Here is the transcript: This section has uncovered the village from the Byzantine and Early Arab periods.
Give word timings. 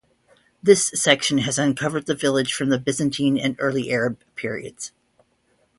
This 0.63 0.87
section 0.95 1.37
has 1.37 1.59
uncovered 1.59 2.07
the 2.07 2.15
village 2.15 2.55
from 2.55 2.69
the 2.69 2.79
Byzantine 2.79 3.37
and 3.37 3.55
Early 3.59 3.91
Arab 3.91 4.19
periods. 4.35 4.93